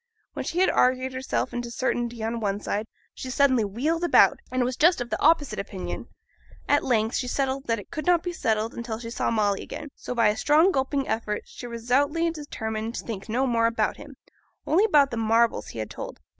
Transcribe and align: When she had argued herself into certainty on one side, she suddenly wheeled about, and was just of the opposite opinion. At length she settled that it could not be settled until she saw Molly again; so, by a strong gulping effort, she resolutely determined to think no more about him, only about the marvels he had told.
When 0.33 0.43
she 0.45 0.57
had 0.57 0.71
argued 0.71 1.13
herself 1.13 1.53
into 1.53 1.69
certainty 1.69 2.23
on 2.23 2.39
one 2.39 2.59
side, 2.59 2.87
she 3.13 3.29
suddenly 3.29 3.63
wheeled 3.63 4.03
about, 4.03 4.39
and 4.51 4.63
was 4.63 4.75
just 4.75 4.99
of 4.99 5.11
the 5.11 5.21
opposite 5.21 5.59
opinion. 5.59 6.07
At 6.67 6.83
length 6.83 7.17
she 7.17 7.27
settled 7.27 7.65
that 7.67 7.77
it 7.77 7.91
could 7.91 8.07
not 8.07 8.23
be 8.23 8.33
settled 8.33 8.73
until 8.73 8.97
she 8.97 9.11
saw 9.11 9.29
Molly 9.29 9.61
again; 9.61 9.89
so, 9.93 10.15
by 10.15 10.29
a 10.29 10.35
strong 10.37 10.71
gulping 10.71 11.07
effort, 11.07 11.43
she 11.45 11.67
resolutely 11.67 12.31
determined 12.31 12.95
to 12.95 13.05
think 13.05 13.29
no 13.29 13.45
more 13.45 13.67
about 13.67 13.97
him, 13.97 14.15
only 14.65 14.85
about 14.85 15.11
the 15.11 15.17
marvels 15.17 15.67
he 15.67 15.77
had 15.77 15.91
told. 15.91 16.19